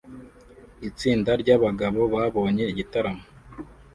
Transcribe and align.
Itsinda 0.89 1.31
ryabagabo 1.41 2.01
babonye 2.13 2.63
igitaramo 2.71 3.23